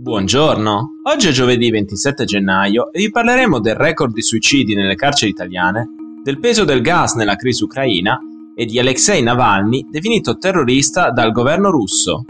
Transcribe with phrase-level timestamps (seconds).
[0.00, 5.32] Buongiorno, oggi è giovedì 27 gennaio e vi parleremo del record di suicidi nelle carceri
[5.32, 5.88] italiane,
[6.22, 8.16] del peso del gas nella crisi ucraina
[8.54, 12.24] e di Alexei Navalny definito terrorista dal governo russo.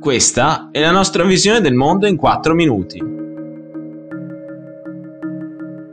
[0.00, 3.00] Questa è la nostra visione del mondo in 4 minuti.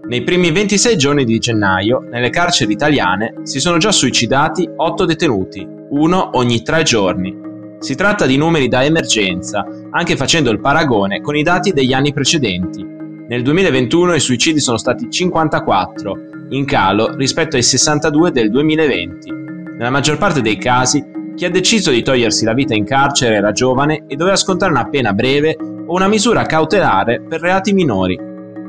[0.08, 5.64] Nei primi 26 giorni di gennaio, nelle carceri italiane, si sono già suicidati 8 detenuti,
[5.92, 7.50] uno ogni 3 giorni.
[7.82, 12.14] Si tratta di numeri da emergenza, anche facendo il paragone con i dati degli anni
[12.14, 12.86] precedenti.
[13.28, 16.18] Nel 2021 i suicidi sono stati 54,
[16.50, 19.32] in calo rispetto ai 62 del 2020.
[19.80, 21.04] Nella maggior parte dei casi,
[21.36, 24.88] chi ha deciso di togliersi la vita in carcere era giovane e doveva scontare una
[24.88, 28.16] pena breve o una misura cautelare per reati minori.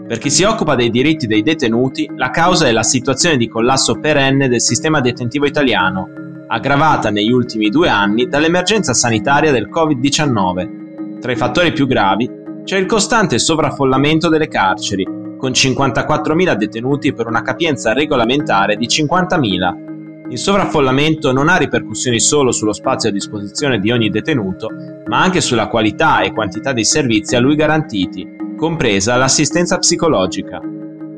[0.09, 4.01] Per chi si occupa dei diritti dei detenuti, la causa è la situazione di collasso
[4.01, 6.09] perenne del sistema detentivo italiano,
[6.53, 11.19] aggravata negli ultimi due anni dall'emergenza sanitaria del Covid-19.
[11.19, 12.31] Tra i fattori più gravi
[12.63, 15.07] c'è il costante sovraffollamento delle carceri,
[15.39, 20.29] con 54.000 detenuti per una capienza regolamentare di 50.000.
[20.29, 24.69] Il sovraffollamento non ha ripercussioni solo sullo spazio a disposizione di ogni detenuto,
[25.07, 30.61] ma anche sulla qualità e quantità dei servizi a lui garantiti, compresa l'assistenza psicologica.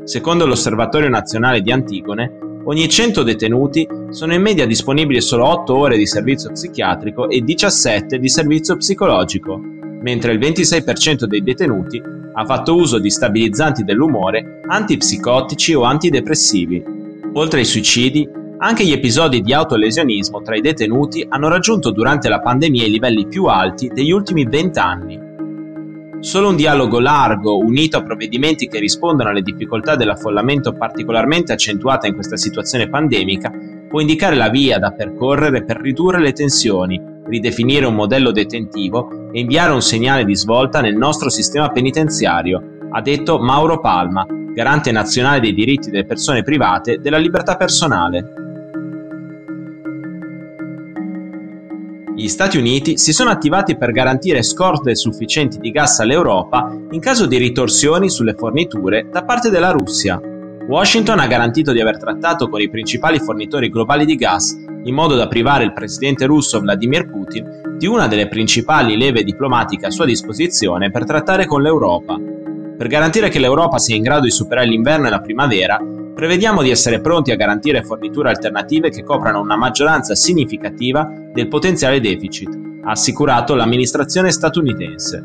[0.05, 5.97] Secondo l'Osservatorio Nazionale di Antigone, ogni 100 detenuti sono in media disponibili solo 8 ore
[5.97, 9.61] di servizio psichiatrico e 17 di servizio psicologico,
[10.01, 12.03] mentre il 26% dei detenuti
[12.37, 16.83] ha fatto uso di stabilizzanti dell'umore, antipsicotici o antidepressivi.
[17.35, 22.41] Oltre ai suicidi, anche gli episodi di autolesionismo tra i detenuti hanno raggiunto durante la
[22.41, 25.24] pandemia i livelli più alti degli ultimi 20 anni.
[26.25, 32.15] Solo un dialogo largo, unito a provvedimenti che rispondono alle difficoltà dell'affollamento particolarmente accentuata in
[32.15, 33.53] questa situazione pandemica,
[33.87, 39.41] può indicare la via da percorrere per ridurre le tensioni, ridefinire un modello detentivo e
[39.41, 45.41] inviare un segnale di svolta nel nostro sistema penitenziario, ha detto Mauro Palma, garante nazionale
[45.41, 48.44] dei diritti delle persone private della libertà personale.
[52.17, 57.27] Gli Stati Uniti si sono attivati per garantire scorte sufficienti di gas all'Europa in caso
[57.27, 60.21] di ritorsioni sulle forniture da parte della Russia.
[60.69, 65.17] Washington ha garantito di aver trattato con i principali fornitori globali di gas in modo
[65.17, 70.05] da privare il presidente russo Vladimir Putin di una delle principali leve diplomatiche a sua
[70.05, 72.17] disposizione per trattare con l'Europa.
[72.17, 75.81] Per garantire che l'Europa sia in grado di superare l'inverno e la primavera,
[76.15, 82.01] Prevediamo di essere pronti a garantire forniture alternative che coprano una maggioranza significativa del potenziale
[82.01, 82.49] deficit,
[82.85, 85.23] ha assicurato l'amministrazione statunitense.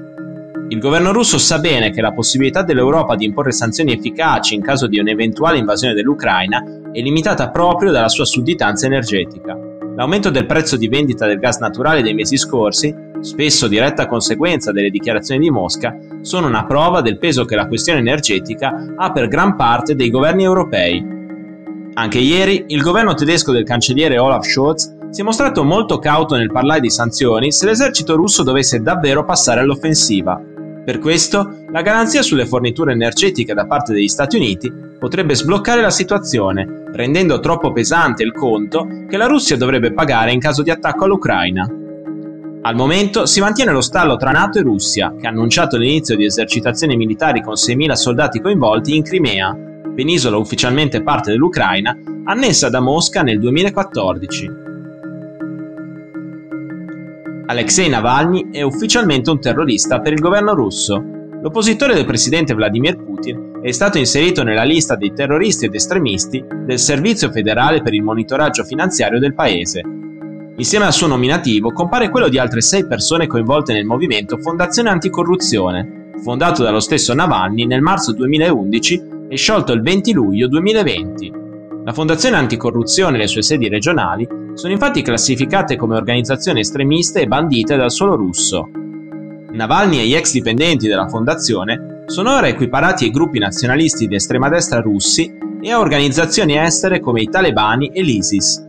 [0.69, 4.87] Il governo russo sa bene che la possibilità dell'Europa di imporre sanzioni efficaci in caso
[4.87, 9.68] di un'eventuale invasione dell'Ucraina è limitata proprio dalla sua sudditanza energetica.
[9.99, 14.89] L'aumento del prezzo di vendita del gas naturale dei mesi scorsi, spesso diretta conseguenza delle
[14.89, 19.57] dichiarazioni di Mosca, sono una prova del peso che la questione energetica ha per gran
[19.57, 21.05] parte dei governi europei.
[21.95, 26.49] Anche ieri il governo tedesco del cancelliere Olaf Scholz si è mostrato molto cauto nel
[26.49, 30.41] parlare di sanzioni se l'esercito russo dovesse davvero passare all'offensiva.
[30.85, 35.89] Per questo, la garanzia sulle forniture energetiche da parte degli Stati Uniti potrebbe sbloccare la
[35.89, 41.05] situazione, rendendo troppo pesante il conto che la Russia dovrebbe pagare in caso di attacco
[41.05, 41.67] all'Ucraina.
[42.61, 46.25] Al momento si mantiene lo stallo tra NATO e Russia, che ha annunciato l'inizio di
[46.25, 49.57] esercitazioni militari con 6.000 soldati coinvolti in Crimea,
[49.95, 54.67] penisola ufficialmente parte dell'Ucraina, annessa da Mosca nel 2014.
[57.47, 61.18] Alexei Navalny è ufficialmente un terrorista per il governo russo.
[61.41, 66.79] L'oppositore del presidente Vladimir Putin è stato inserito nella lista dei terroristi ed estremisti del
[66.79, 69.81] Servizio federale per il monitoraggio finanziario del paese.
[70.57, 76.11] Insieme al suo nominativo compare quello di altre sei persone coinvolte nel movimento Fondazione Anticorruzione,
[76.21, 81.31] fondato dallo stesso Navalny nel marzo 2011 e sciolto il 20 luglio 2020.
[81.85, 87.27] La Fondazione Anticorruzione e le sue sedi regionali sono infatti classificate come organizzazioni estremiste e
[87.27, 88.69] bandite dal suolo russo.
[89.59, 94.47] Navalny e gli ex dipendenti della fondazione sono ora equiparati ai gruppi nazionalisti di estrema
[94.47, 98.65] destra russi e a organizzazioni estere come i talebani e l'ISIS.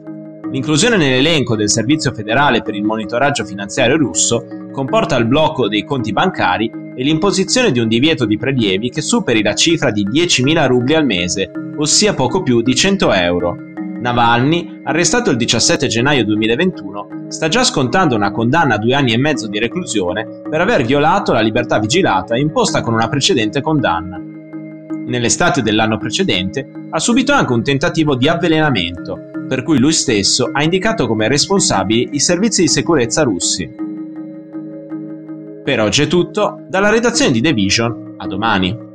[0.51, 6.13] L'inclusione nell'elenco del Servizio federale per il monitoraggio finanziario russo comporta il blocco dei conti
[6.13, 10.95] bancari e l'imposizione di un divieto di prelievi che superi la cifra di 10.000 rubli
[10.95, 13.70] al mese, ossia poco più di 100 euro.
[14.01, 19.19] Navalny, arrestato il 17 gennaio 2021, sta già scontando una condanna a due anni e
[19.19, 24.19] mezzo di reclusione per aver violato la libertà vigilata imposta con una precedente condanna.
[25.07, 30.63] Nell'estate dell'anno precedente ha subito anche un tentativo di avvelenamento, per cui lui stesso ha
[30.63, 33.71] indicato come responsabili i servizi di sicurezza russi.
[35.63, 38.89] Per oggi è tutto, dalla redazione di The Vision, a domani.